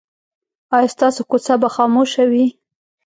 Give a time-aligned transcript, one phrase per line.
[0.75, 2.45] ایا ستاسو کوڅه به خاموشه وي؟